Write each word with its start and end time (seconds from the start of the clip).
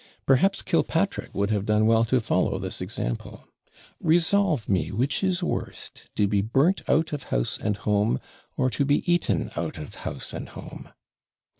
Perhaps 0.25 0.63
Killpatrick 0.63 1.31
would 1.35 1.51
have 1.51 1.67
done 1.67 1.85
well 1.85 2.03
to 2.05 2.19
follow 2.19 2.57
this 2.57 2.81
example. 2.81 3.47
Resolve 3.99 4.67
me 4.67 4.91
which 4.91 5.23
is 5.23 5.43
worst, 5.43 6.09
to 6.15 6.27
be 6.27 6.41
burnt 6.41 6.81
out 6.89 7.13
of 7.13 7.25
house 7.25 7.59
and 7.59 7.77
home, 7.77 8.19
or 8.57 8.71
to 8.71 8.83
be 8.83 9.03
eaten 9.05 9.51
out 9.55 9.77
of 9.77 9.93
house 10.01 10.33
and 10.33 10.49
home. 10.49 10.89